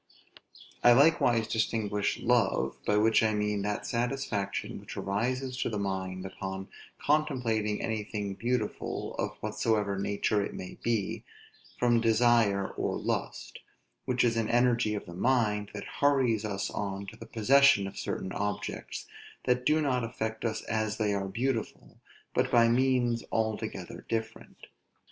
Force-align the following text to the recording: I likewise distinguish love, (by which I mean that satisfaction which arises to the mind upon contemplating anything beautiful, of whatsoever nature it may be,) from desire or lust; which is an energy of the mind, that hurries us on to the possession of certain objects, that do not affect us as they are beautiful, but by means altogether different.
I 0.83 0.93
likewise 0.93 1.47
distinguish 1.47 2.19
love, 2.19 2.75
(by 2.87 2.97
which 2.97 3.21
I 3.21 3.35
mean 3.35 3.61
that 3.61 3.85
satisfaction 3.85 4.79
which 4.79 4.97
arises 4.97 5.55
to 5.57 5.69
the 5.69 5.77
mind 5.77 6.25
upon 6.25 6.69
contemplating 6.99 7.79
anything 7.79 8.33
beautiful, 8.33 9.13
of 9.19 9.37
whatsoever 9.41 9.99
nature 9.99 10.43
it 10.43 10.55
may 10.55 10.79
be,) 10.81 11.23
from 11.77 12.01
desire 12.01 12.69
or 12.69 12.97
lust; 12.97 13.59
which 14.05 14.23
is 14.23 14.37
an 14.37 14.49
energy 14.49 14.95
of 14.95 15.05
the 15.05 15.13
mind, 15.13 15.69
that 15.75 15.83
hurries 15.99 16.45
us 16.45 16.71
on 16.71 17.05
to 17.05 17.15
the 17.15 17.27
possession 17.27 17.85
of 17.85 17.95
certain 17.95 18.31
objects, 18.31 19.05
that 19.45 19.67
do 19.67 19.81
not 19.83 20.03
affect 20.03 20.43
us 20.43 20.63
as 20.63 20.97
they 20.97 21.13
are 21.13 21.27
beautiful, 21.27 21.99
but 22.33 22.49
by 22.49 22.67
means 22.67 23.23
altogether 23.31 24.03
different. 24.09 24.65